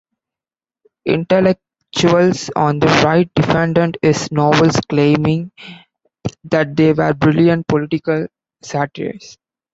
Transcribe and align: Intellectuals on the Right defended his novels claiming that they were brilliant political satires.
Intellectuals 1.05 2.49
on 2.55 2.79
the 2.79 2.87
Right 3.05 3.31
defended 3.35 3.99
his 4.01 4.31
novels 4.31 4.79
claiming 4.89 5.51
that 6.45 6.75
they 6.75 6.91
were 6.93 7.13
brilliant 7.13 7.67
political 7.67 8.25
satires. 8.63 9.37